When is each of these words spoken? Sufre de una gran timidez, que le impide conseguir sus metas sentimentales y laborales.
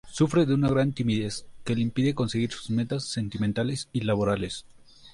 Sufre 0.11 0.47
de 0.47 0.55
una 0.55 0.67
gran 0.67 0.93
timidez, 0.93 1.45
que 1.63 1.75
le 1.75 1.81
impide 1.83 2.15
conseguir 2.15 2.51
sus 2.51 2.71
metas 2.71 3.03
sentimentales 3.05 3.87
y 3.93 3.99
laborales. 4.01 4.65